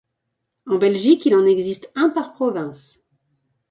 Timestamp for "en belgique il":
0.65-1.35